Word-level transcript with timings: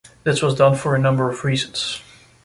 This 0.23 0.41
was 0.41 0.55
done 0.55 0.73
for 0.75 0.95
a 0.95 0.99
number 0.99 1.29
of 1.29 1.43
reasons. 1.43 2.01